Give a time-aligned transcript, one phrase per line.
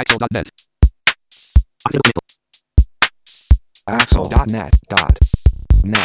[0.00, 0.48] Axel.net.
[3.86, 5.96] Axel.net.net.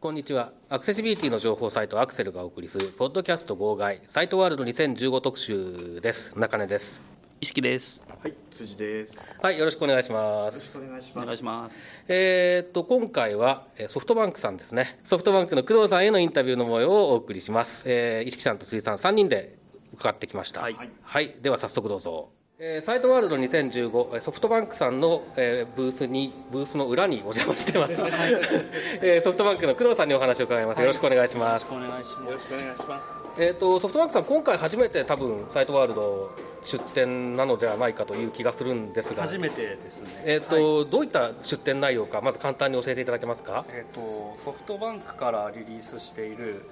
[0.00, 0.52] こんにちは。
[0.68, 6.38] アクセシビリティの情報サイトアクセルがお送りするポッドキャスト号外サイトワールド2015特集です。
[6.38, 7.00] 中根です。
[7.40, 8.02] 意識です。
[8.22, 9.14] はい、辻です。
[9.14, 10.84] よはい、よろしくお願いしまろしすく。
[10.84, 11.26] お願いしおます。
[11.26, 11.78] 願いします。
[12.08, 14.98] えーっと今回はえーソフトバンクさんですね。
[15.04, 17.84] ソフトバンクの工藤さんへのインタビューの模様をお送りします。
[17.88, 19.54] えー、石木さんと辻さん3人で
[19.94, 20.60] 伺ってきました。
[20.60, 22.28] はいはい、では早速どうぞ。
[22.58, 28.00] えーサイトワールド2015えーソフトバンクさんの、えーブースにブースの裏にお邪魔してます、
[29.02, 32.64] えーソフトバンクの工藤さんにお話を伺います、よろしくお願いしますよろしくお願いします。
[32.64, 36.30] 願いしまえー、とソフトバンクさん、今回初めて多分サイトワールド
[36.62, 40.22] 出店なのではないかという気がするんですが、初めてですね。
[40.24, 43.64] えーとどういった出店内容か、まず簡単に教えていただけますか？
[43.70, 46.62] えっ、とソフトバンクからリリースしている、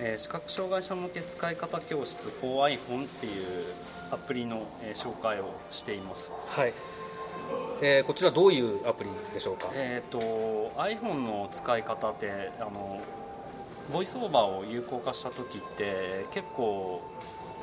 [0.00, 3.64] えー視覚障害者向け使い方教室 for iPhone っていう
[4.10, 6.34] アプリの、えー紹介をしています。
[6.48, 6.72] はい
[7.80, 9.70] えーこちら、どういうアプリでしょうか？
[9.74, 10.18] えっ、と
[10.76, 13.00] iPhone の使い方ってあの
[13.92, 17.00] ボイスオーバーを有効化した時って結構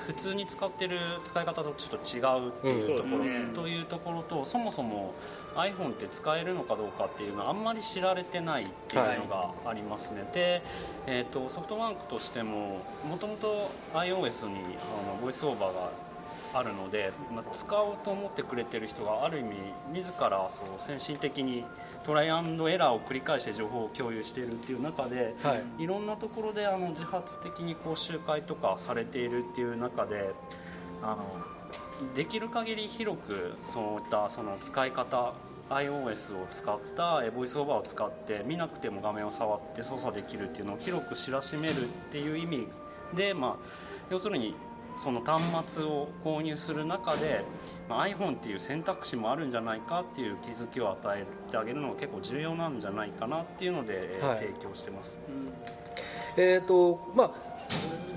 [0.05, 5.13] 普通に使ってる使い方とちょっと違うっていうところ、うんというところとそもそも
[5.55, 10.61] iPhone って使えるのかどうかっていうのはあんまり知られてないっていうのがありますね、で、
[11.07, 15.89] えー、とソフトバンクとしてももともと iOS にあのボイスオーバーが
[16.55, 19.55] あるので、まあ、使おうと思ってくれてる人がある意味
[19.93, 21.65] 自らそう先進的に
[22.05, 25.83] トライアンドエラーを繰り返して情報を共有しているっていう中で、はい。
[25.83, 30.31] いろんなところであの自発的に講習会とかされているっていう中で
[31.01, 31.25] あの
[32.13, 35.33] できる限り広くそういったその使い方
[35.69, 42.67] iOS を使ったえボイスオーバーを使って見なくても画面を触って操作できるっていうのを広く知らしめるっていう意味
[43.13, 43.55] で、まあ、
[44.11, 44.55] 要するに
[44.95, 47.43] その端末を購入する中で、
[47.89, 54.39] まあ、iPhone っていう選択肢もあるんじゃないかっていう気づきを与えてあげるのが結構重要なんじゃないかなっていうので、えーはい。
[54.39, 55.19] 提供してます。
[56.37, 57.31] えーとまあ、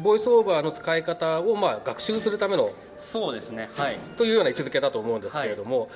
[0.02, 3.68] ボイスオーバーの使い方を、まあ、学習するためのそうですね。
[3.76, 3.96] はい。
[4.16, 5.88] というような位置づけだと思うんですけれども、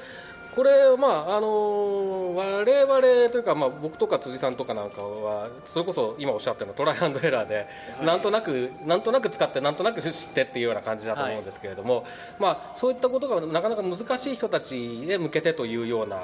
[0.54, 7.66] これ、まああの我々というか、まあ、僕とか辻さんとかなんかはそれこそ今おっしゃったようなトライアンドエラーで、
[8.04, 12.04] なんとなくなんとなく使ってなんとなく知ってっていうような感じだと思うんですけれども、
[12.38, 16.20] まあ、そういったことがなかなか難しい人たちへ向けてというような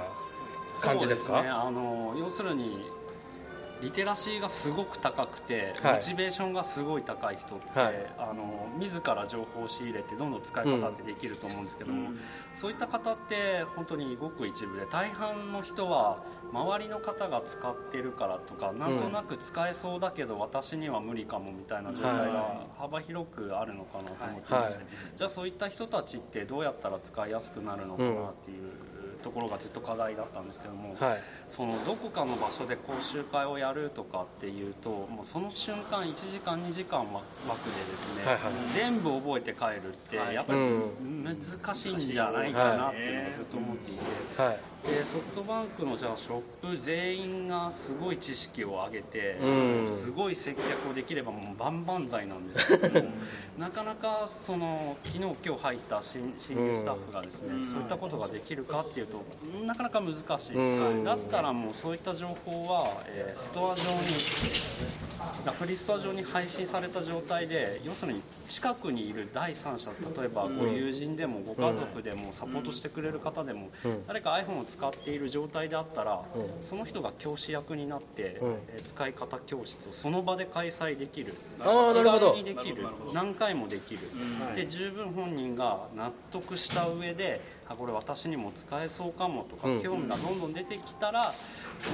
[0.83, 1.37] 感じですか？
[1.37, 2.87] そうね、あの要するに
[3.81, 5.95] リテラシーがすごく高くて、はい。
[5.95, 7.95] モチベーションがすごい高い人って、はい。
[8.19, 12.11] あの自ら情報を仕入れてどんどん使い方ってできると思うんですけども、
[12.53, 16.23] そういった方って本当にごく一部で大半の人は
[16.53, 24.87] 周りの方が使ってるからとかなんとなく使えそうだけど私には無理かもみたいな状態が幅広くあるのかなと思ってまして、はい。
[25.17, 31.19] じゃあそういった人たちってどうやったら使いやすくなるのかなっていうところがずっと課題だったんですけども、はい。
[31.49, 38.43] そのどこかの場所で講習会をやるとかっていうともうその瞬間1時間2時間枠でですね、はいはい。
[38.73, 40.59] 全部覚えて帰るってやっぱり
[41.01, 44.43] 難しいんじゃないかなっていうのをずっと思っていて。
[44.43, 49.89] はいでソフトバンクのじゃあショップ全員がすごい知識を上げて、うん。
[49.89, 53.09] すごい接客をできればもう万々歳なんですけども
[53.59, 59.23] なかなかその昨日今日入った新新入スタッフがですね、そういったことができるかっていうと
[59.65, 61.05] なかなか難しい、うん。
[61.05, 65.08] だったらもうそういった情報は、えーストア上に
[65.49, 73.71] アプリストア上に配信された状態で要するに近くにいる第三者例えばご友人でもご家族でもサポートしてくれる方でも、
[74.07, 76.23] 誰か iPhone を使っている状態であったら、
[76.63, 81.35] その人が教師役になって、えー使い方教室をその場で開催できる。
[81.61, 82.35] あーなるほど。
[82.35, 82.87] 気軽にできる。
[83.13, 84.01] 何回もできる、
[84.55, 87.41] で十分本人が納得した上で
[87.71, 89.83] あこれ私にも使えそうかもとか、うん。
[89.83, 91.35] 興味がどんどん出てきたら、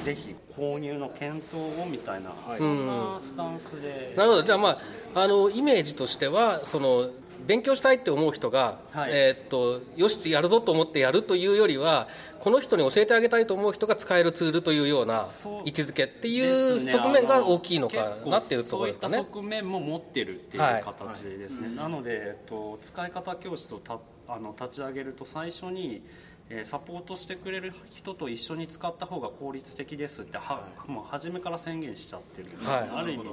[0.03, 4.77] ぜひ購入の検討をみたいな、そんなスタンスで、なるほど、じゃあ、まあ、
[5.15, 7.11] あのイメージとしては、その
[7.47, 9.11] 勉強したいって思う人が、はい。
[9.13, 12.09] えーっとよし、やるぞと思ってやるというよりは、
[12.41, 15.27] この人に教えてあげたいと思う人が使えるツールというような
[15.65, 19.13] 位置づけっていう側面が大きいのかなっていうところですかね。
[19.15, 23.99] そういった側面も持ってるっていうはい形ですね、なので、えっと、使い方教室をた
[24.29, 26.03] あの立ち上げると最初に、
[26.51, 32.49] えーサポートしてくれる人と一緒に使った方が効率的ですっては、もう初めから宣言しちゃってる。
[32.49, 32.89] んですね、はい。
[32.91, 33.25] ある意味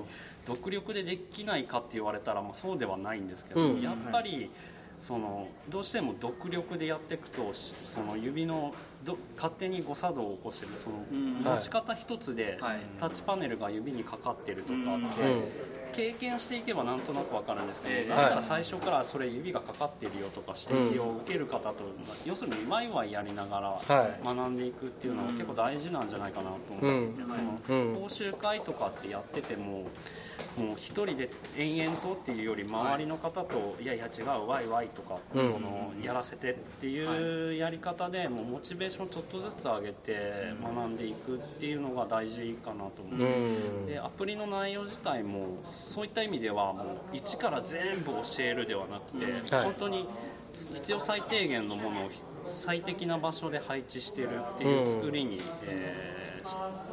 [0.45, 3.81] 独力でできないかって言われたら、まあ、そうではないんですけど、うん。
[3.81, 4.49] やっぱり
[5.01, 8.73] そのどうしても独力でやっていくとその指の
[9.03, 12.59] ど勝手に誤作動を起こしてるその持ち方一つで
[12.99, 21.75] タッチパネルが指にかかってるとかって、経験していけばなんとなく分かるんですけど、えー、だから最初からそれ指がかかってるよとか指摘を受ける方と、
[22.25, 29.85] 要するにワイワイやりながら学んでいくっていうのは結構大事なんじゃないかなと思って、その講習会とかってやってても。
[30.57, 49.25] もう一人で延々とっていうより周りの方と、い、やいや違うワイワイとか、そのやらせてっていうやり方でもうモチベーションちょっとずつ上げて学んでいくっていうのが大事かなと思う、でアプリの内容自体もそういった意味ではもう一から全部教えるではなくて、
[49.63, 50.07] 本当に
[50.53, 52.09] 必要最低限のものを
[52.43, 56.30] 最適な場所で配置してるっていう作りに、えー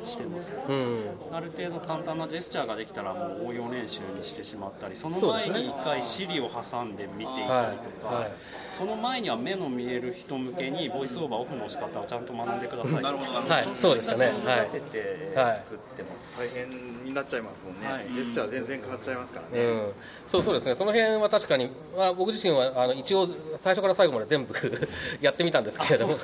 [0.05, 8.25] してます、うん、ある程度簡単なジェスチャーができたらもう応用練習にしてしまったりその前に1回シリを挟んで見ていたりとか、はい。
[8.25, 8.33] はい、
[8.73, 13.03] その前には目の見える人向けにボイスオーバーオフの仕方をちゃんと学んでください。
[13.03, 14.33] なるほどはい、そうでしたね。
[14.71, 19.93] 立てて作ってます、はい、大変になっちゃいますもんね、はい、ジェスチャー全然変わっちゃいますからね、うん、
[20.27, 20.75] そうそうですね。
[20.75, 23.29] その辺は確かに、まあ、僕自身はあの一応
[23.59, 24.55] 最初から最後まで全部
[25.21, 26.17] やってみたんですけれども、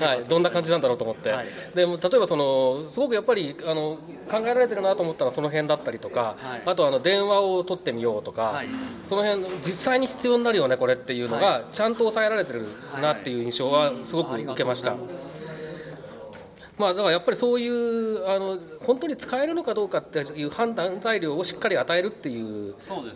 [0.00, 1.34] はい、どんな感じなんだろうと思って、
[1.74, 3.98] でも例えばそのすごくやっぱりあの
[4.30, 8.62] 考えられてるなと思ったらその辺だったりとか、あとあの電話を取ってみようとか、
[9.08, 12.68] その辺実際に必要になるよねこれっていうのがちゃんと抑えられてる
[13.00, 14.96] なっていう印象はすごく受けました。
[16.78, 22.74] まあ、だからやっぱりそういうあの本当に使えるのかどうかっていう判断材料をしっかり与えるっていう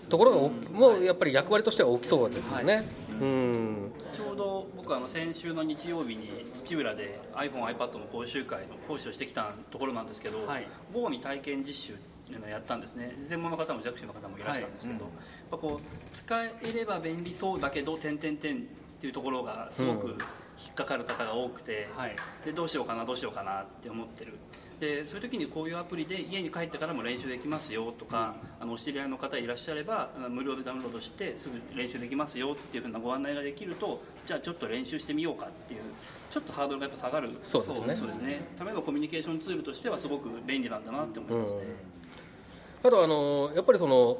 [0.08, 0.36] ところが
[0.70, 2.74] もうやっぱり役割としては大きそうですよね。
[2.74, 2.84] はい、
[3.22, 4.55] うんちょうど
[4.86, 13.18] 僕あの先週の日曜日に土浦で iPhone、iPad の講習会の講師をしてきたところなんですけど、はい、某に体験実習っていうのをやったんですね。
[13.28, 15.12] 専門の方も弱視の方もいらしたんですけど、はい。
[15.50, 18.60] うん、こう使えれば便利そうだけど点々点っ
[19.00, 20.18] ていうところがすごく、うん
[20.58, 24.34] 引っかかる方が多くて、はい、でどうしようかなどうしようかなって思ってる。
[24.80, 35.80] でそういう時にこういうアプリで家に帰ってからも練習できますよとか、うん、あのお知り合いの方いらっしゃれば無料でダウンロードしてすぐ練習できますよっていうふうなご案内ができるとじゃあちょっと練習してみようかっていう
[36.30, 37.38] ちょっとハードルがやっぱ下がる。
[37.42, 37.96] そうですね。
[37.96, 38.40] そうですね。
[38.62, 41.60] 例えばコミュニケーションツールとしてはすごく便利なんだなって思いますね、
[42.82, 44.18] うん、あとあのやっぱりその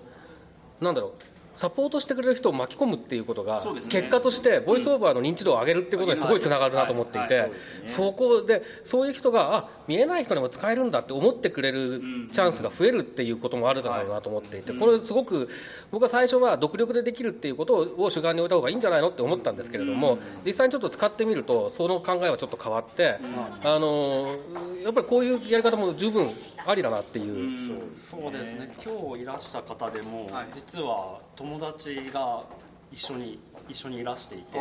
[0.80, 7.50] なんだろうサポートしてくれる人を巻き込むっていうことが、結果としてボイスオーバーの認知度を上げるっていうことにすごいつながるなと思っていて、
[7.84, 12.00] そこでそういう人があ見えない人にも使えるんだって思ってくれる
[12.32, 15.48] チャンスが増えるっていうこともあるだろうなと思っていてこれすごく
[15.90, 23.18] 僕は最初は独力でできるっていうことを主眼に置いた方がいいんじゃないのって思ったんですけれども実際にちょっと使ってみるとその考えはちょっと変わって
[23.64, 24.36] あの
[24.82, 26.30] やっぱりこういうやり方も十分
[26.66, 27.94] ありだなっていう。
[27.94, 28.74] そうですね。
[28.84, 32.42] 今日いらした方でも実は友達が
[32.90, 33.38] 一緒に
[33.68, 34.58] 一緒にいらしていて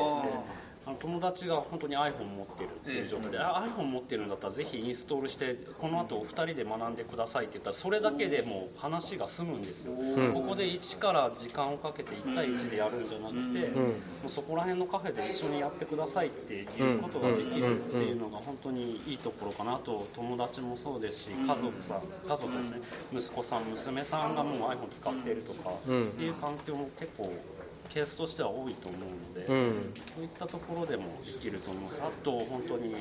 [0.85, 9.93] あの友達が本当に iPhone 持ってるっていう状態で、えー、iPhone 持ってるんだったらぜひインストールしてこの後お二人で学んでくださいって言ったらそれだけでもう話が済むんですよ、
[10.33, 13.83] ここで一から時間をかけて1対1でやるんじゃなくて、も
[14.25, 22.81] うそこら辺のカフェで一緒にやってくださいっていうことができるっていうのが本当にいいところかなと友達もそうですし家族さん家族ですね。
[23.11, 27.33] 息子さん娘さんがもう iPhone 使っているとかっていう環境も結構
[27.89, 32.95] ケースとしては多いと思うので、うん、そういったところでもできると思いますあと本当に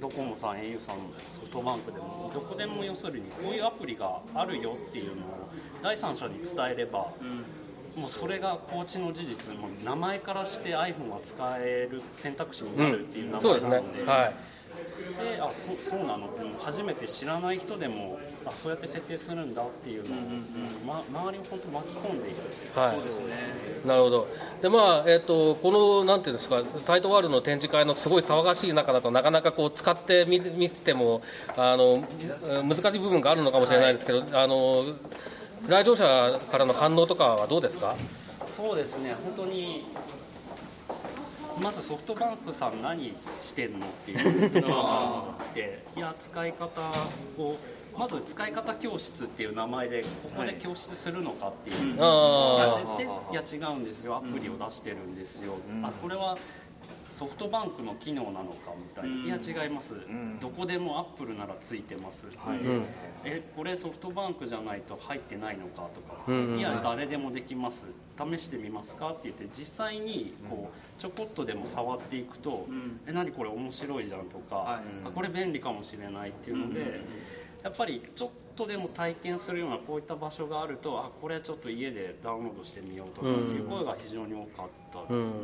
[0.00, 0.96] ドコモさん au さん
[1.30, 5.48] ソフトバンクでもどこでも要するにこういうアプリがあるよっていうのを
[5.82, 13.78] 第三者に伝えれば、うん、もうそれがコーチの事実も名前からして iPhone が使える選択肢になるっていう名前なので。
[13.78, 14.04] うん、で、ね。
[14.04, 14.57] はい
[14.98, 16.26] であそそうなの？
[16.26, 20.86] って初めて知らない人でもあそうやって設定するんだっていうのを、うんうんうん。
[20.86, 22.36] ま、周りを本当巻き込んでいる、
[22.74, 23.34] はい、そうですね。
[23.84, 24.28] なるほど。
[24.62, 31.22] でまあえーと、このなんていうんですかサイトワールドの展示会のすごい騒がしい中だとなかなかこう使ってみ見ても
[31.56, 32.04] あの
[32.64, 34.84] 難しい部分があるのかもしれないですけど、はい、あの
[35.66, 37.96] 来場者からの反応とかはどうですか？
[38.46, 39.14] そうですね。
[39.36, 39.84] 本当に
[41.60, 46.80] まずソフトバンクさん何してんのっていうのがあって いや使い方
[47.38, 47.56] を
[47.98, 56.38] まず使い方教室っていう名前でここで教室するのかっていう、はい、いや違うんですよアプリを出してるんですよ、うん、あこれは
[57.12, 59.96] ソフトバンクの機能なのかみたいな、いや違います、
[60.40, 62.58] どこでもアップルならついてます、はい、
[63.24, 67.86] えこれソフトバンクじゃないと入ってないのかとか、いや誰でもできます。
[68.18, 72.66] 試してみますかって言って実際にこうちょこっとでも触っていくと、
[73.06, 77.00] え何これ面白いじゃんとか、あこれ便利かもしれないっていうので、
[77.62, 84.68] やっぱりちょっとでも体験するようなこういった場所があるとあこれちょっと家でダウンロードしてみようとかっていう声が非常に多かっ
[85.06, 85.38] たですね、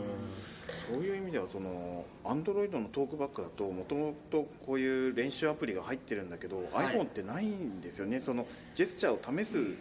[0.92, 8.20] そういう意味ではそのアンドロイドのトークバックだともともとこういう練習アプリが入ってるんだけど、はい、iPhone ってないんですよね。
[8.20, 9.74] そのジェスチャーを試す部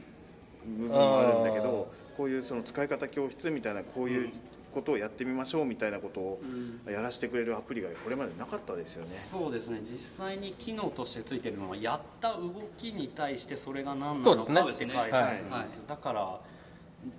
[0.66, 4.32] 分もあるんだけどこういうその使い方教室みたいなこういう
[4.74, 6.42] ことをやってみましょうみたいなことを
[6.90, 9.80] やらせてくれるアプリがこれまでなかったですよね、そうですね。
[9.84, 16.40] 実際に機能としてついてるのはやった動きに対してそれが何なのかって返すんです、だから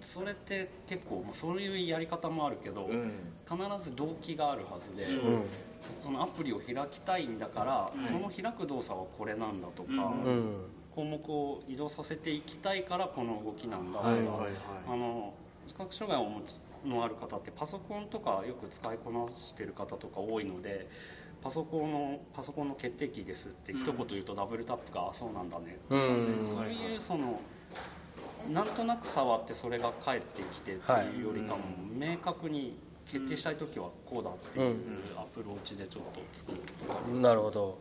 [0.00, 3.12] それって結構そういうやり方もあるけど、うん、
[3.48, 5.42] 必ず動機があるはずで、うん、
[5.96, 10.14] そのアプリを開きたいんだから、うん、その開く動作はこれなんだとか、
[10.94, 14.50] 項目を移動させていきたいからこの動きなんだとか、はいはいはい、
[14.88, 15.34] あの
[15.66, 20.88] 視覚障害をお持ちのある方ってパソコンとかよく使いこなしてる方とか多いので
[21.42, 25.76] パソコンのパソコンの決定キーですって一言言うとダブルタップが、あそうなんだね。
[25.86, 27.38] っていう、そういうその
[28.50, 31.60] なんとなく触ってそれが返ってきてっていうよりかも
[31.92, 34.76] 明確に決定したい時はこうだっていう
[35.16, 36.58] アプローチでちょっと作る
[37.12, 37.78] うん、なるほど、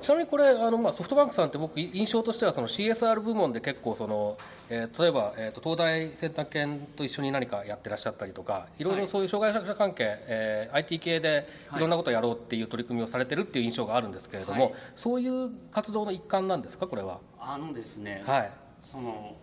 [0.00, 4.36] ちなみにこれあの、まあ、ソフトバンクさんって僕印象としてはその CSR 部門で結構その、
[4.68, 11.78] えー、例えば、えーと、東大先端研と一緒に何かやってらっしゃったりとかいろいろそういう障害者関係、はい、えー、IT 系でい。
[11.78, 17.18] ろんなことをやろうっていう取り組みをされてるっていう印象があるんですけれども、はい、そういう活動の一環なんですかこれは？
[17.38, 19.36] あのですね、はい、その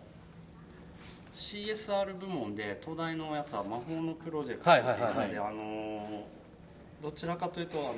[1.32, 6.26] CSR 部門で東大のやつは魔法のプロジェクトっていうので、あの
[7.02, 7.94] どちらかというとあの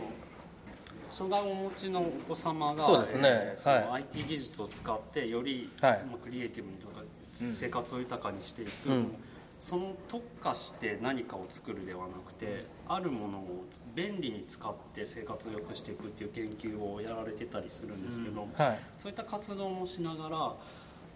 [1.10, 9.14] 障害をお持ちのお子様がそうですね、えー、その IT 技術を使ってより、はい、まあ、クリエイティブにとか生活を豊かにしていく、うん、
[9.60, 18.64] その特化して何かを作るではなくてあるものを便利に使って生活を良くしていくっていう研究をやられてたりするんですけど、うん。
[18.64, 20.54] はい、そういった活動もしながら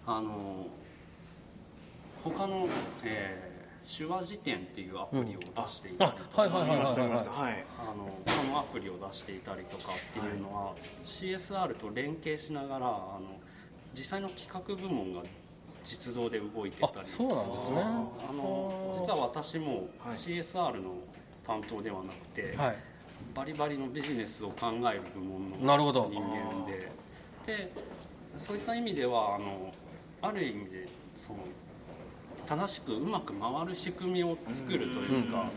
[0.07, 0.67] あの
[2.31, 2.69] 他の、
[3.05, 12.89] えー、手話辞典っていうアプリを出していたりとか、あのこのアプリを出していたりとかっていうのは、はい、CSR と連携しながらあ
[13.21, 13.39] の
[13.95, 15.23] 実際の企画部門が
[15.85, 17.81] 実動で動いてたりそうなんですね。
[18.29, 20.97] あの実は私も CSR の
[21.47, 22.77] 担当ではなくて、はい、
[23.35, 26.91] バリバリのビジネスを考える部門の人間で
[27.47, 27.73] で
[28.37, 29.73] そういった意味ではあの
[30.21, 31.39] ある意味でその
[32.47, 35.51] 正しくうまく回る仕組みを作るというか、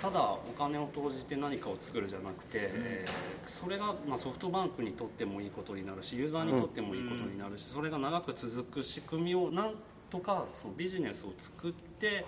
[0.00, 9.74] ただお金を投じて何かを作るじゃなくて、えー、それがまソフトバンクにとってもいいことになるしユーザーにとってもいいことになるし、それが長く続く仕組みをなん
[10.08, 12.24] とかそのビジネスを作って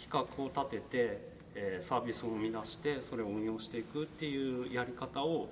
[0.00, 5.48] 企画を立てて、えサービスを生み出してそれを運用していくっていうやり方を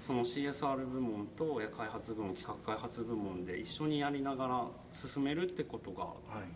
[0.00, 6.06] その CSR 部門と開発部門企画開発部門で一緒にやりながら進めるってことが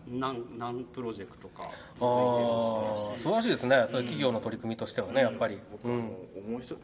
[0.07, 1.69] 何,、何プロジェクトか。
[1.93, 2.39] 続いて
[3.15, 6.11] る素晴らしいですね、そういう企業の取り組みとしてはね、やっぱり、うん、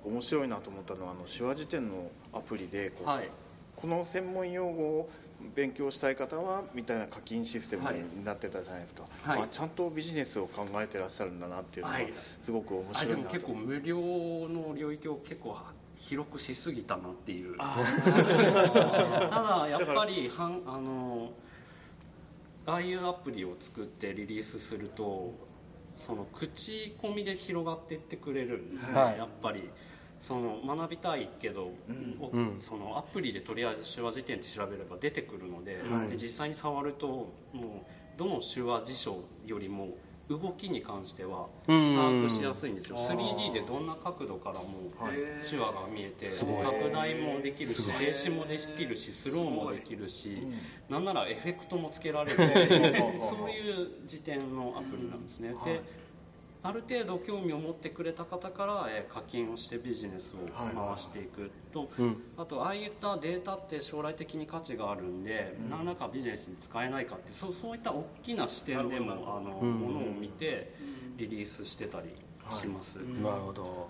[0.06, 3.30] 面白いなと思ったのはあの手話辞典のアプリでこう、はい、
[3.76, 5.10] この専門用語を
[5.56, 12.00] 勉強したい方はみたいな課金システムになってたじゃないですか、はい、あちゃんとビジネスを考えてらっしゃるんだなっていうのは
[12.42, 15.58] すごく面白いなと、はい、でも結構無料の領域を結構
[16.02, 17.56] 広くしすぎたなっていう。
[17.62, 17.70] ただ
[19.70, 21.32] やっぱりはんあの
[22.66, 25.34] ああいうアプリを作ってリリースすると
[25.96, 29.70] その口コミで広がっていってくれるんですね、はい、やっぱり。
[30.20, 37.58] その学びたいけど、うん、そのアプリでとりあえず手話辞典って調べれば出てくるのではい、で実際に触るともう
[38.18, 39.98] どの手話辞書よりも
[40.30, 42.98] 動きに関しては把握しやすいんですよ。
[42.98, 44.92] 3D でどんな角度からも
[45.48, 50.42] 手話が見えて拡大もできるし停止もできるしスローもできるし
[50.90, 52.38] なんならエフェクトもつけられる。
[53.22, 55.54] そういう時点のアプリなんですね。
[55.66, 55.82] で
[56.64, 70.74] ある程度興味を持ってくれた方から、え課金をしてビジネスを回していくと、はいはい、あとああいったデータって将来的に価値があるんで、うん、何らかビジネスに使えないかってそうそういった大きな視点でもあの、うん、ものを見て
[71.18, 72.10] リリースしてたり
[72.52, 73.00] します。
[73.00, 73.90] はい、なるほど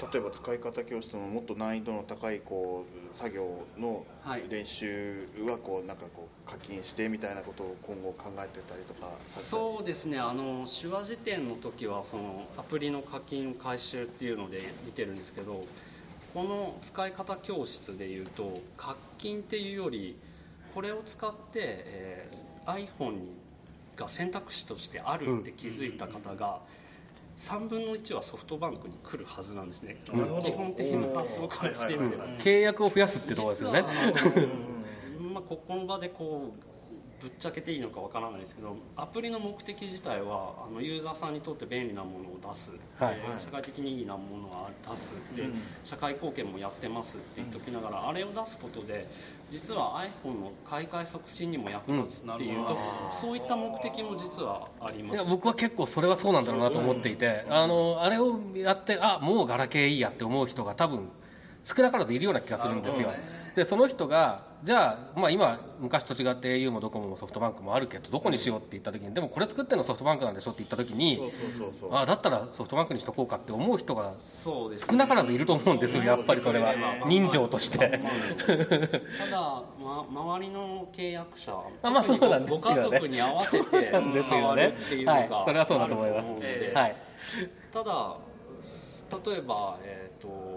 [0.00, 4.04] 例えば使い方教室のもっと難易度の高いこう作業の
[4.48, 10.18] 練習はこうなんかこう課金してみたいなことを今後考えてたりとかそうですね。
[10.18, 15.64] あの手話辞典の時はそのアプリの課金回収っていうので見てるんですけど
[16.34, 20.16] この使い方教室でいうと課金っていうより
[20.74, 23.18] これを使って、えー、iPhone
[23.96, 26.58] が選択肢としてあるって気づいた方が、
[27.36, 30.10] 3分の1はソフトバンクに来るはずなんですね、基
[30.52, 33.82] 本的な発想からしてみては、契約を増やすってところですよね。
[35.34, 36.73] まあ、ここの場でこう
[37.24, 43.18] ぶっちゃけていいのかわからないですけどアプリの目的自体はあのユーザーさんにとって便利なものを出す、はい。
[43.38, 49.08] 社会的にいいなものを出すで、うん、社会貢献もやってますって言っときながら、あれを出すことで
[49.48, 52.76] 実は iPhone の買い替え促進にも役立つっていうと、うん、
[53.10, 55.24] そういった目的も実はあります。
[55.26, 61.08] 僕は結構それはそうなんだろうなと思っていて、あのあれをやってあもうガラケーいいやって思う人が多分
[61.64, 63.10] 少なからずいるような気がするんですよ。
[63.54, 71.20] でその人がじゃあ、まあ、今昔と違って au もドコモもソフトバンクもあるけどどこにしようって言った時にでもこれ作ってるのソフトバンクなんでしょって言った時に
[71.90, 76.74] あだったらソフトバンクにしとこうかって思う人が少なからずいると思うんですよやっぱりそれは。
[77.06, 77.78] 人情として。
[77.78, 83.90] ただ、ま、周りの契約者あまあそうなんですよ、ね、ご家族に合わせて
[84.22, 86.32] 変わるっていうのが、はい、それはそうだと思います、
[86.74, 86.96] はい、
[87.70, 88.16] ただ
[89.26, 90.53] 例えば、えーと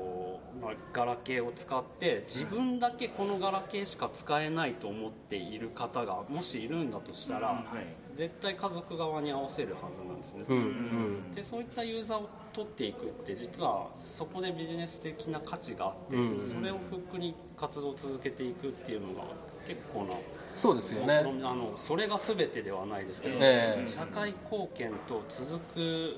[0.68, 7.64] まあ、ガラケーを使って自分だけこのガラケーしか使えないと思っている方がもしいるんだとしたら、
[8.04, 16.32] 絶対家族側に合わせるはずなんですね、うんうん、でそういったユーザーを取っていくって実はそこでビジネス的な価値があって、うん。
[16.32, 19.24] うん、それをフックに活動を続けていくっていうのが
[19.66, 20.16] 結構な
[20.58, 21.18] そうですよね。
[21.18, 26.18] あのそれが全てではないですけど、えー、社会貢献と続く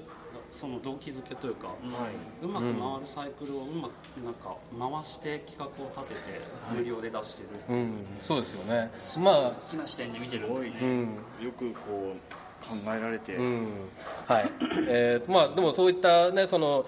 [0.51, 3.91] その動機づけというか、はい、うまく回るサイクルをうまく
[4.23, 6.41] なんか回して企画を立てて
[6.75, 8.91] 無料で出してるっていう、うん、そうですよね。
[9.19, 10.45] まあ好きな視点で見てる。
[10.45, 13.67] すごいね、うん、よくこう考えられて、うん、
[14.27, 14.51] はい。
[14.87, 16.85] えー、まあでもそういったねその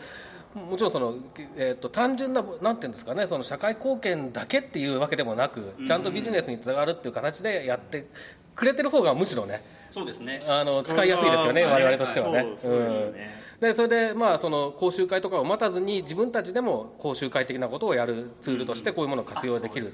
[0.54, 1.16] もちろんその、
[1.56, 8.06] えーと、単純ななんていうんですかねその社会貢献だけっていうわけでもなくちゃんとビジネスにつながるっていう形でやって
[8.54, 10.42] くれてる方がむしろねそうですね。
[10.48, 12.40] あの使いやすいですよね、我々としてはね。
[12.64, 13.14] うん
[13.62, 19.86] でそれでまあその講習会とかを待たずに自分たちでも講習会的なことをやるツールとしてこういうものを活用できる、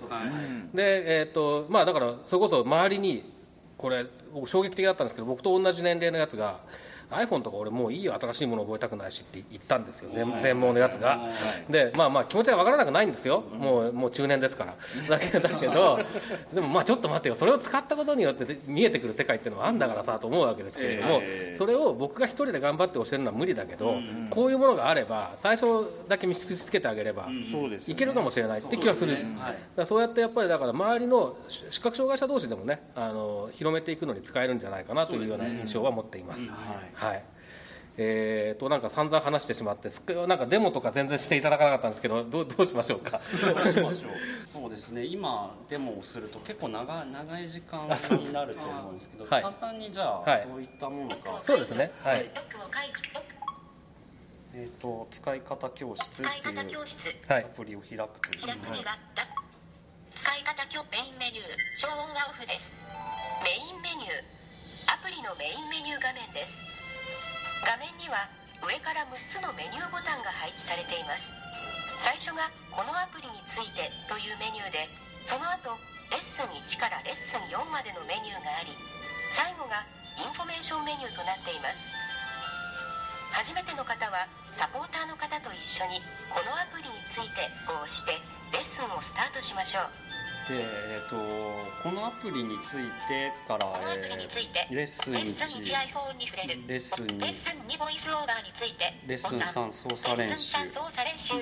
[0.73, 3.33] でえっ、とまあだからそれこそ周りに
[3.77, 4.05] これ
[4.45, 6.61] 衝撃的だったんですけど僕と同じ年齢のやつが
[7.09, 11.29] iPhone とか俺もういいよ新しいもの覚えたくないしって言ったんですよ全全盲のやつが、
[11.69, 13.41] でまあまあ気持ちが分からなくないんですよ。
[13.57, 14.75] もうもう中年ですから。
[15.09, 15.99] だけだけど
[16.53, 17.35] でもまあちょっと待ってよ。
[17.35, 21.21] それを使ったことによって見えてくる世界っていうのはあんだからさと思うわけですけれども、
[21.57, 23.95] それを僕が一人で頑張って教えるのは無理だけど、
[24.29, 25.65] こういうものがあれば最初
[26.07, 27.29] だけ見つけてあげれば、
[27.87, 29.17] いけるかもしれないって気はする。
[29.77, 31.37] そう,、そうやってやっぱりだから周りの
[31.71, 36.51] 視覚障害者同士でもねあの広めていくのに使えるんじゃないかなというような印象は持っています。
[36.51, 36.96] はい
[37.99, 39.89] えー、となんか散々話してしまって
[40.27, 43.19] なんかデモとか全然していただかなかったんですけどどう どうしましょうか？
[43.31, 44.13] どうしましょう？
[44.47, 45.03] そうですね。
[45.05, 51.39] 今デモをすると結構長長い時間になると思うんですけど、はい、簡単にじゃあ、どういったものか。
[51.41, 51.91] そうですね。
[52.03, 52.29] はい、
[54.53, 56.57] えーと、使い方教室っていう
[57.29, 58.85] アプリを開くとですね、はい、
[60.13, 61.45] 使い方教メインメニュー。
[61.75, 62.73] 消音はオフです。
[63.43, 64.37] メインメニュー。
[64.93, 66.61] アプリのメインメニュー画面です
[67.67, 68.31] 画面には
[68.63, 71.27] 上から6つのメニューボタンが配置されています。
[71.99, 74.87] 最初が「このアプリについて」というメニューで
[75.27, 75.75] その後
[76.07, 78.71] レッスン1からレッスン4までのメニューがあり
[79.35, 79.83] 最後が
[80.15, 81.83] インフォメーションメニューとなっています。
[83.35, 85.99] 初めての方はサポーターの方と一緒に
[86.31, 88.15] 「このアプリについて」を押して
[88.53, 90.06] レッスンをスタートしましょう。
[90.47, 91.17] で、えーと、
[91.83, 101.37] このアプリについてから、えー、レッスン1レッスン2レッスン2レッスン2 VoiceOver についてレッスン3操作練習。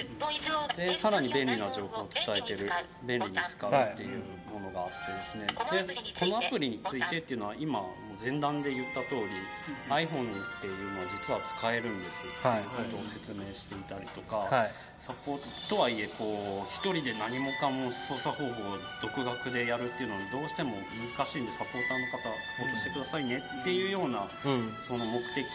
[0.76, 2.70] でさらに便利な情報を伝えてる。
[3.04, 4.24] 便利に使うっていう
[4.56, 7.84] ものがあってですね、はい、でこのアプリについてっていうのは今
[8.22, 12.62] 前段で言った通り、うん、iPhone っていうのは実は使えるんですってい。
[12.62, 20.78] うことを説明していたりとか、はい、サポートとはいえこう一人で何もかも操作方法を独学でやるっていうのはどうしても
[21.18, 25.46] 難しいんでサポーターの方サポートしてくださいねっていうような、うん、その目的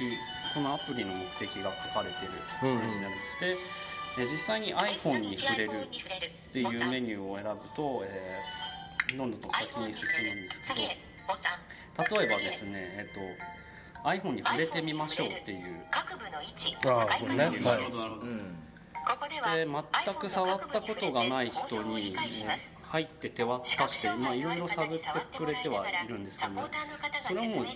[0.55, 3.41] このアプリの目的が書かれてる感じになるんです。
[4.17, 8.60] で実際に iPhone に触れるっていうメニューを選ぶと、えー、
[9.17, 12.17] どんどんと先に進むんですけど。
[12.17, 13.21] 例えばですね、えっと
[14.09, 15.85] iPhone に触れてみましょうっていう。
[15.91, 16.77] 各部の位置使い
[19.05, 22.15] 方で全く触ったことがない人に
[22.83, 25.05] 入って手渡していろいろ探って
[25.37, 26.69] くれてはいるんですけど
[27.21, 27.67] それをもう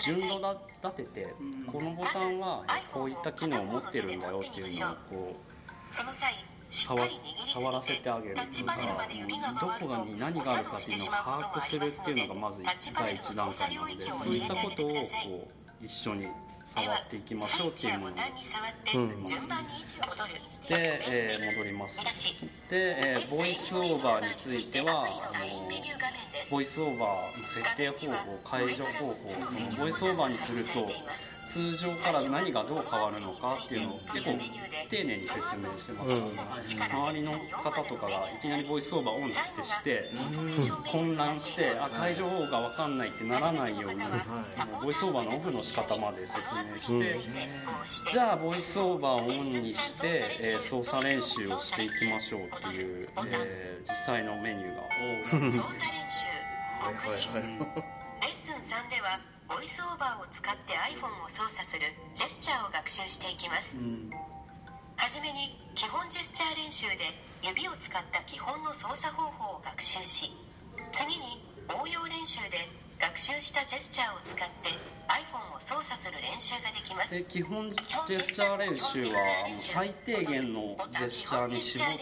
[0.00, 1.34] 順路立てて
[1.70, 5.36] このボタンはこういった機能を持ってるんだよっていうのをこ
[5.92, 7.08] う触
[7.52, 8.34] 触らせてあげる。
[8.34, 15.48] だからどこがに何があるかっていうのを把握するっていうのがまず第一段階なのでそういったことをこ
[15.80, 16.26] う一緒に
[16.64, 18.14] 触っていきましょうっていうもの。
[18.94, 19.24] うん。
[19.24, 19.30] で、
[21.08, 22.00] えー戻ります。
[22.68, 25.04] で、えーボイスオーバーについてはあ
[25.38, 25.68] の
[26.50, 29.14] ボイスオーバーの設定方法解除方法
[29.78, 30.90] VoiceOver にすると
[31.46, 34.38] 通常から何がどう変わるのかっていうのを結構
[34.90, 40.10] 丁寧に説明してます、周りの方とかがいきなり VoiceOver オンってして
[40.90, 44.06] 混乱してあ解除方法が分かんないってならないようにも
[44.80, 46.38] う VoiceOver のオフの仕方まで説
[46.98, 47.14] 明し
[48.06, 54.82] て、じゃあ VoiceOver をオンにして、えー操作練習をしていきましょうっていう、えー実際のメニューが
[55.40, 55.50] 多い。
[55.52, 55.62] 操作練
[56.08, 56.24] 習。
[56.84, 57.32] 目次レ
[58.28, 63.76] ッスン3ではボイスオーバーを使って iPhone を操作するジェスチャーを学習していきます、
[64.96, 70.32] はじめに基本ジェスチャー練習で指を使った基本の操作方法を学習し
[70.92, 74.70] 次に応用練習で学習したジェスチャーを使って
[75.12, 77.12] iPhone を操作する練習ができます。
[77.12, 79.14] で基本ジェスチャー練習は
[79.56, 81.94] 最低限のジェスチャーに絞って、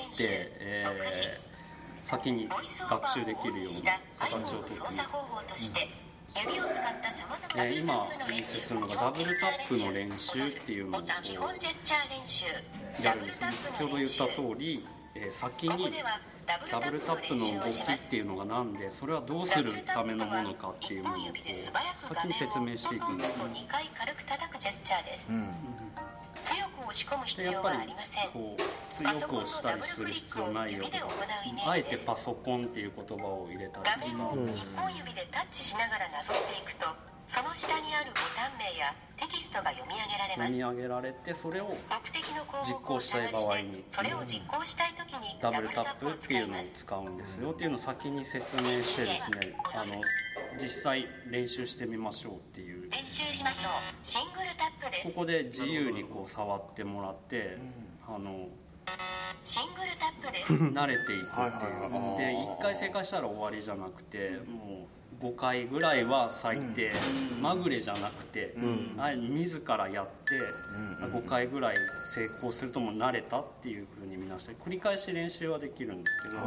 [0.60, 1.52] えー
[2.02, 5.72] 先に学習できるような形をとってます
[6.32, 11.02] として指を使ったさまざまなで今お見せするのがダブルタップの練習っていうのを
[13.02, 13.40] やるんです。
[13.40, 15.92] ね先ほど言った通り、えー先に
[16.44, 23.44] ダブルタップの動きっていうのが何でそれはどうするためのものかっていうものを先に説明していくんですね。
[23.54, 23.84] 2回
[26.44, 28.30] 強く押し込む必要はありません。
[28.30, 30.84] こう強く押したりする必要ないよ
[31.66, 36.86] あえてパソコンっていう言葉を入れた画りとか面を1本指でタッチしながらなぞっていくと
[37.26, 40.52] その下にあるボタン名やテキストが読み上げられます。
[40.52, 41.74] 読み上げられてそれを
[42.62, 49.30] 実行したい場合にそれを実行したい時にダブルタップをっていうのを使うんですよっていうのを先に説明してです。
[49.30, 50.02] ねあの
[50.60, 52.90] 実際練習してみましょうっていう。
[52.90, 53.72] 練習しましょう。
[54.02, 55.08] シングルタップです。
[55.08, 57.58] ここで自由にこう触ってもらって
[58.06, 58.48] あの
[59.44, 60.52] シングルタップです。
[60.74, 62.36] 慣れていくっていう。
[62.36, 64.86] で1回正解したら終わりじゃなくても
[65.20, 66.92] う5回ぐらいは最低
[67.40, 68.56] まぐれじゃなくて
[68.98, 70.38] あれ自らやって
[71.16, 76.42] 5回ぐらい成功するともう慣れたっていうふうに見なして繰り返し練習はできるんですけど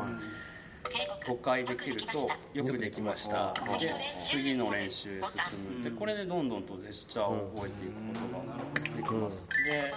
[1.25, 3.53] 5回できるとよくできました。
[3.79, 5.39] で次の練習へ進
[5.77, 5.83] む。
[5.83, 8.37] でこれでどんどんとジェスチャーを覚えていくこ
[8.83, 9.47] とができます。
[9.69, 9.93] で、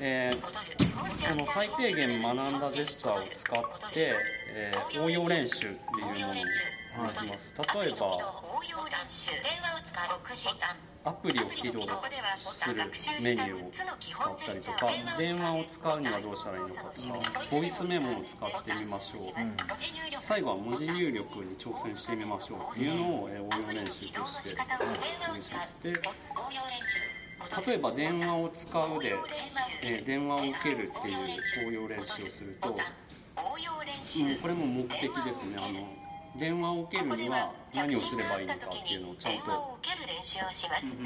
[0.00, 4.14] えーその最低限学んだジェスチャーを使って、
[4.54, 7.54] えー応用練習っていうものもできます。
[7.74, 8.16] 例えば
[11.06, 11.86] アプリを起動
[12.34, 12.74] する
[13.22, 16.88] メニューを使ったりとか電話を使うにはどうしたらいいのかとか
[17.52, 19.22] ボイスメモを使ってみましょう。
[19.38, 22.58] 文字入力最後は文字入力に挑戦してみましょう。
[22.72, 24.62] っていうのをえー応用練習として
[25.30, 26.00] お見せしますで応用
[26.66, 29.14] 練習例えば電話を使うで、
[29.84, 35.56] えー電話を受けるっていう応用練習をすると、うん、これも目的ですね。
[35.56, 35.86] あの
[36.38, 40.98] 電話を受けるには何をすればいいのかっていうのをちゃん電話とを受ける練習をします。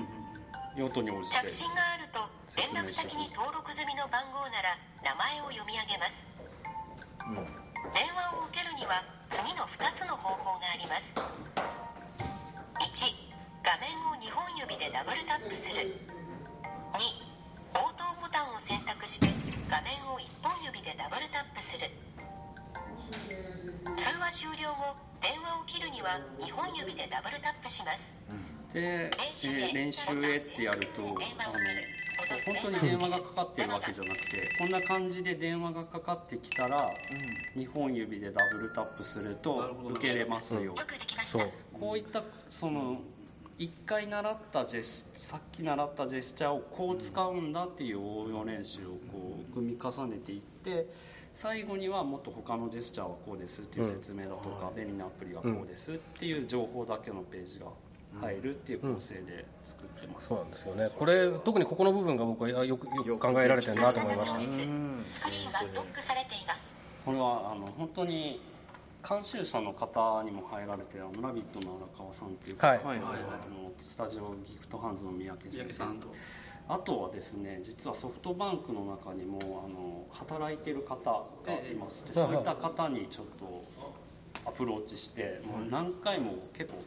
[0.76, 2.18] 用途に応じて着信があると
[2.56, 6.26] 連絡先に登録済みの番号なら名前を読み上げます。
[7.94, 11.14] 電話を受けるには次の2つの方法があります。
[11.14, 11.22] 1
[13.62, 15.94] 画面を2本指でダブルタップする。
[16.94, 19.30] 2応答ボタンを選択して
[19.70, 21.86] 画面を1本指でダブルタップする。
[23.96, 28.14] 通話終了後電話を切るには2本指でダブルタップします。
[28.72, 31.10] で、えー練習へってやるとあの
[32.46, 36.88] 本当に電話がかかってるわけじゃなくてこんな感じで電話がかかってきたら
[37.56, 40.62] 2本指でダブルタップすると受けれますよ。
[40.62, 41.48] よくできましたそう。
[41.72, 43.00] こういったその
[43.58, 50.86] 1回習ったジェスさっき習ったジェスチャーをこう使うんだっていう応用練習をこう組み重ねていって
[51.32, 57.66] 最後にはもっと他のジェスチャーはこうですっていう説明だとか、便利なアプリがこうですっていう情報だけのページが
[58.20, 60.90] 入るっていう構成で作ってます、そうなんですよね。
[60.94, 66.72] これ特にここの部分が僕はよくよく考えられてるなと思いましたスクリーンがロックされています。
[67.04, 68.42] これはあの本当に
[69.08, 72.78] 監修者の方にも入られてるあのラビットの荒川さんっていう方はい。
[72.80, 75.58] と、あのスタジオギフトハンズの三宅先生。
[75.58, 76.08] 三宅さんと
[76.68, 83.64] あとはですね実はソフトバンクの中にもあの働いてる方がいまして、ええそういった方にちょっと
[84.46, 86.82] アプローチして、もう何回も結構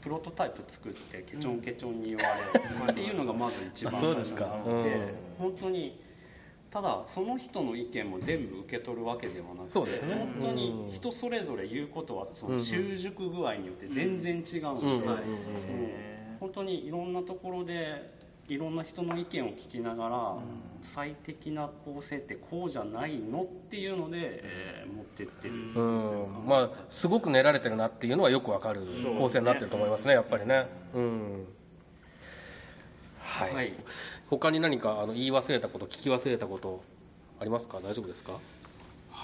[0.00, 5.50] プロトタイプ作ってケチョンケチョンに言われ、 っていうのがまず一番最初にあってうん。
[5.50, 6.00] 本当に
[6.70, 10.14] ただその人の意見も全部受け取るわけではなくてね。
[10.14, 14.62] 本当に人それぞれ言うことはその習熟具合によって全然違うんで、うん。
[14.62, 14.66] うん。
[14.66, 14.74] うん。
[14.74, 15.10] う
[16.36, 16.36] ん。
[16.40, 18.13] 本当にいろんなところで
[18.46, 20.34] いろんな人の意見を聞きながら、
[20.82, 23.42] 最適な構成ってこうじゃないの？
[23.42, 26.46] っていうので、えー、持ってってるうん。
[26.46, 28.82] まあすごく練られてるなっていうのはよくわかる
[29.16, 30.66] 構成になってると思いますねやっぱりね。
[30.94, 31.46] うん。
[33.20, 33.72] はい、はい、
[34.28, 36.82] 他に何かあの言い忘れたこと聞き忘れたこと
[37.40, 37.80] ありますか？
[37.82, 38.38] 大丈夫ですか？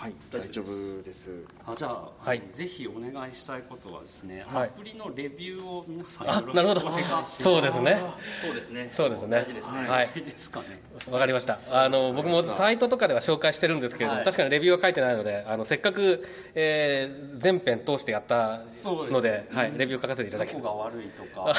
[0.01, 1.45] はい大丈夫です。
[1.67, 7.43] あじゃあ、はい、ぜひお願いしたいことはですね、はい、アプリのレビューを皆さんよろしくお願いします。
[7.43, 8.01] そうですね。
[8.41, 8.91] そうですね。
[8.91, 9.45] そうですね。
[9.87, 10.09] はい。
[10.15, 10.81] ですかね。
[11.11, 11.59] わかりました。
[11.71, 18.63] あの僕もサイトとかでは紹介してるんですけれども、確かにレビューは書いてないのであのせっかく、えー、全編通してやった
[19.11, 20.65] のではい、レビュー書かせていただきます。
[20.65, 21.55] どこが悪いとか。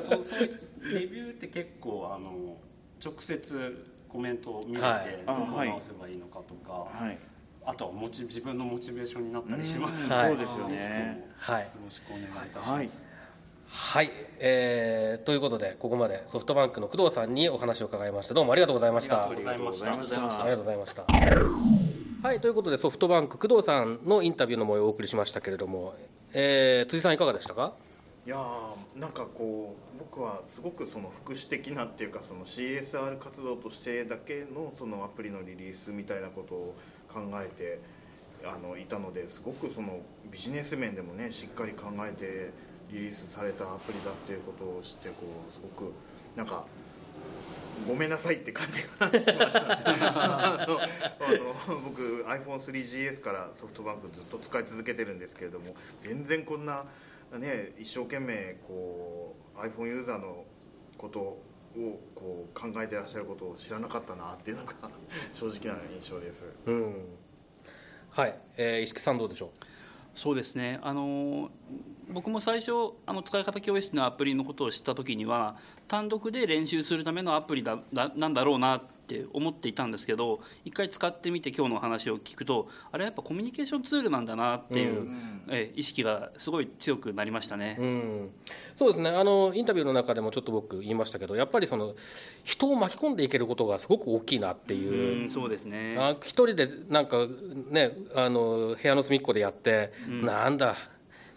[0.00, 0.22] そう。
[0.22, 2.56] そうレビューって結構あの
[3.04, 7.18] 直接コメントを見れて、どう直せばいいのかとか、はい、
[7.64, 10.08] あとはモチ自分のモチベーションになったりします。
[10.08, 13.08] ので、そうですよね、はい、よろしくお願いいたします。
[13.72, 18.34] はい、えー、ということでここまでソフトバンクの工藤さんにお話を伺いました。
[18.34, 19.28] どうもありがとうございました。
[19.30, 20.42] ありがとうございました。
[20.42, 21.04] ありがとうございました。
[22.22, 22.40] はい。
[22.40, 25.94] ということでソフトバンク工藤さんのインタビューの模様をお送りしましたけれども、
[26.32, 27.74] えー、辻さんいかがでしたか？
[28.26, 28.36] いや
[28.96, 36.74] なんかこう僕はすごくその福祉的なっていうかその CSR 活動としてだけのそのアプリのリリースみたいなことを
[37.08, 37.80] 考えて
[38.44, 42.52] あのいたのですごくそのビジネス面でもねしっかり考えて
[42.92, 45.14] リリースされたアプリだっていうことを知ってこ
[45.48, 45.92] うすごく
[46.36, 46.64] なんか
[47.88, 49.72] ごめんなさいって感じがしました
[50.60, 56.84] あの僕 iPhone3GS からソフトバンクずっと使い続けてるんですけれども全然こんな
[57.38, 60.44] ね、一生懸命こう iPhone ユーザーの
[60.98, 61.42] ことを
[62.14, 64.74] こう考えてらっしゃることを知らなかったなっていうのが
[65.32, 66.44] 正直な印象です。
[66.66, 66.94] うん、
[68.10, 69.50] はい、えー、石木さんどうでしょう？
[70.12, 71.50] そうですねあの
[72.10, 72.72] 僕も最初
[73.06, 88.30] あの使い方教室のアプリのことを知った時には単独で練習するためのアプリだだなんだろうなってって思っていたんですけど一回使ってみて今日の話を聞くとあれやっぱコミュニケーションツールなんだなっていう、うん、え意識がすごい強くなりましたね、うん、
[88.76, 89.10] そうですね。
[89.10, 91.94] あのインタビューの中でもちょっと僕言いましたけどやっぱりその
[92.44, 95.96] 人を巻き込んでいけることがすごく大きいなっていう、うん、そうですね。
[95.98, 97.26] あ一人でなんか
[97.70, 100.76] ねあの部屋の隅っこでやって、なんだ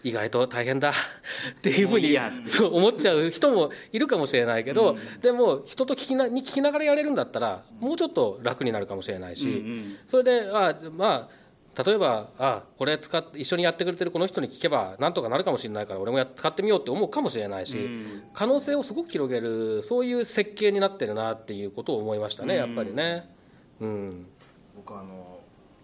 [0.04, 0.92] 意外と大変だ。
[1.58, 23.30] っていうふうにそう思っちゃう人もいるかもしれないけど、うん、でも人と聞きなに聞きながらやれるんだったらもうちょっと楽になるかもしれないし、うんうん、それであまあ例えばあこれ使って一緒にやってくれてるこの人に聞けばなんとかなるかもしれないから俺もや使ってみようって思うかもしれないし、うん、可能性をすごく広げるそういう設計になってるなっていうことを思いましたね、やっぱりね。
[23.82, 24.28] うん、
[24.76, 25.40] 僕あの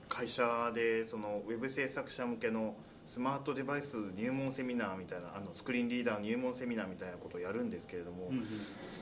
[0.07, 0.43] 会社
[0.75, 2.75] でそのウェブ制作者向けの
[3.09, 8.43] スマートデバイス入門セミナーみたいなあのスクリーンリーダー入門セミナーみたいなことをやるんですけれども、うんうん、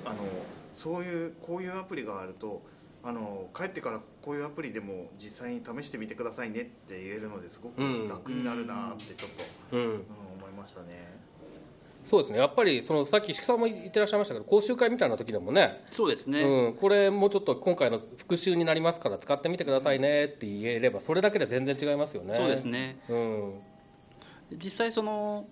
[0.05, 0.19] あの
[0.73, 2.61] そういうこういうアプリがあると
[3.03, 9.31] あの帰ってからこういうアプリでも実際に試してみてくださいねって言えるのですごく楽になるなってちょっ
[9.71, 11.27] と、うん、うん、思いましたね。
[12.05, 12.37] そうですね。
[12.37, 22.33] やっぱりそのさっき石木さんも言ってらっしゃいましたけど講習会みたいな時でもねそうですね、うん、これもうちょっと今回の復習になりますから使ってみてくださいねって言えればそれだけで全然違いますよね。
[22.35, 23.53] そうですね、うん、
[24.51, 25.47] 実際その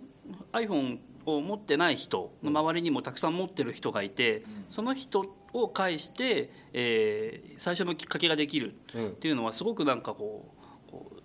[0.52, 10.54] iPhone を持ってない人の周りにもたくさん持ってる人がいて、その人を介して、えー、最初のきっかけができるっていうのはすごくなんかこ
[10.88, 11.22] うこう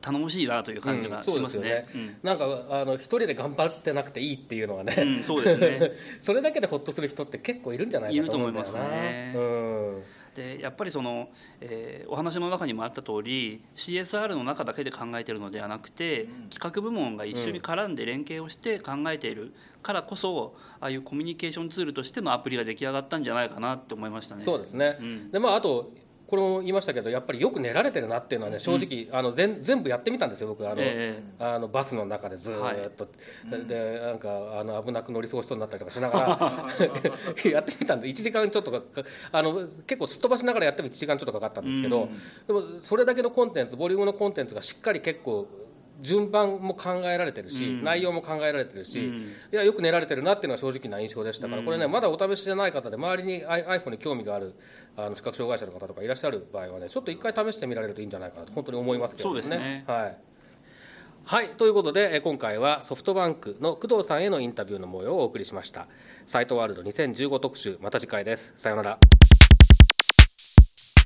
[0.00, 1.88] 頼もしいなという感じがしますね。
[1.94, 5.92] うん、ねうん、なんかあの一人で頑張ってなくていいっていうのはね、うん、そうですね。
[6.20, 8.70] それだけでほっとする人って結構いるんじゃないかと思うんだよな。
[8.70, 9.32] いると思いますね。
[9.36, 10.02] うん
[10.38, 11.28] でやっぱりその、
[11.60, 24.44] えー、お話の中にもあった通り CSR の中だけで考えているのではなくて、うん、企画部門が一緒に絡んで連携をして考えているからこそ、ああいうコミュニケーションツールとしてのアプリが出来上がったんじゃないかなって思いましたね。
[24.44, 25.92] そうですね、うん、でまあ、あと
[26.28, 30.68] これも言いましたけどやっぱりよく練られてるなっていうのはね正直、うん、あの全全部やってみたんですよ僕。
[30.68, 32.72] あの、えー、あのバスの中でずっと、は
[33.58, 36.28] い、でなんかあの危なく乗り過ごしそうになったりとかしながら
[37.50, 38.84] やってみたんで1時間ちょっと
[39.32, 39.54] あの
[39.86, 42.12] 結構すっ飛ばしながらやっても1時間ちょっとかかったんですけど、うん、
[42.46, 45.48] でもそれだけのコンテンツボリュームのコンテンツがしっかり結構
[46.00, 54.54] 順番も考えられてるし、うん、内容も考えられてるし、うん、いやよく練られてるなっていうのは正直な印象でしたから、うん、これねまだお試しじゃない方で周りに iPhone に興味がある
[54.96, 59.48] あの視覚障害者の方とかいらっしゃる場合はねちょっと一回試してみられるといいんじゃないかなと本当に思いますけどね。
[59.48, 60.16] ねはい
[61.24, 61.50] はい。
[61.58, 65.86] ということで、今回はソフトバンクの工藤さんへのインタビューの模様をお送りしました。
[66.26, 68.54] サイトワールド2015特集、また次回です。
[68.56, 68.98] さようなら。